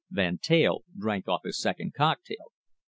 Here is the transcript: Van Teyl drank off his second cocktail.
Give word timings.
Van 0.09 0.39
Teyl 0.39 0.83
drank 0.97 1.27
off 1.27 1.41
his 1.43 1.61
second 1.61 1.93
cocktail. 1.93 2.51